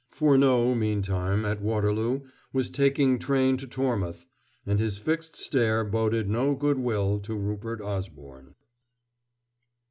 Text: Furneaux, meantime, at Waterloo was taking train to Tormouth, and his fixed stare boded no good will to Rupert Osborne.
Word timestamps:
Furneaux, 0.09 0.73
meantime, 0.73 1.45
at 1.45 1.61
Waterloo 1.61 2.21
was 2.51 2.71
taking 2.71 3.19
train 3.19 3.55
to 3.57 3.67
Tormouth, 3.67 4.25
and 4.65 4.79
his 4.79 4.97
fixed 4.97 5.35
stare 5.37 5.83
boded 5.83 6.27
no 6.27 6.55
good 6.55 6.79
will 6.79 7.19
to 7.19 7.35
Rupert 7.35 7.81
Osborne. 7.81 8.55